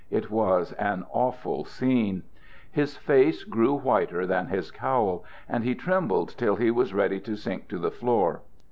It 0.09 0.31
was 0.31 0.73
an 0.79 1.05
awful 1.11 1.63
scene. 1.63 2.23
His 2.71 2.97
face 2.97 3.43
grew 3.43 3.75
whiter 3.75 4.25
than 4.25 4.47
his 4.47 4.71
cowl, 4.71 5.23
and 5.47 5.63
he 5.63 5.75
trembled 5.75 6.29
till 6.39 6.55
he 6.55 6.71
was 6.71 6.91
ready 6.91 7.19
to 7.19 7.35
sink 7.35 7.67
to 7.67 7.77
the 7.77 7.91
floor. 7.91 8.41